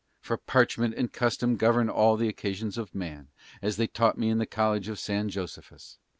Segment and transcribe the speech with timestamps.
[0.19, 3.27] For parchment and custom govern all the possessions of man,
[3.61, 5.99] as they taught me in the College of San Josephus.